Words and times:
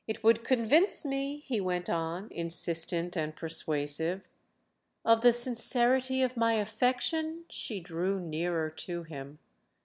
"It 0.07 0.23
would 0.23 0.43
convince 0.43 1.05
me," 1.05 1.41
he 1.45 1.61
went 1.61 1.87
on, 1.87 2.27
insistent 2.31 3.15
and 3.15 3.35
persuasive. 3.35 4.23
"Of 5.05 5.21
the 5.21 5.31
sincerity 5.31 6.23
of 6.23 6.35
my 6.35 6.55
affection?"—she 6.55 7.79
drew 7.81 8.19
nearer 8.19 8.71
to 8.71 9.03
him. 9.03 9.37